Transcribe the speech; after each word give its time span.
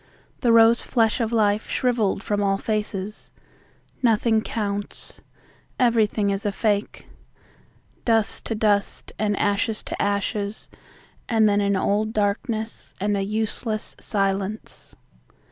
The 0.39 0.51
rose 0.51 0.81
flesh 0.81 1.19
of 1.19 1.31
life 1.31 1.69
shriveled 1.69 2.23
from 2.23 2.41
all 2.41 2.57
faces. 2.57 3.29
Nothing 4.01 4.41
counts. 4.41 5.21
Everything 5.77 6.31
is 6.31 6.43
a 6.43 6.51
fake. 6.51 7.07
Dust 8.03 8.43
to 8.47 8.55
dust 8.55 9.11
and 9.19 9.37
ashes 9.37 9.83
to 9.83 10.01
ashes 10.01 10.69
and 11.29 11.47
then 11.47 11.61
an 11.61 11.75
old 11.75 12.13
darkness 12.13 12.95
and 12.99 13.15
a 13.15 13.21
useless 13.21 13.95
silence. 13.99 14.95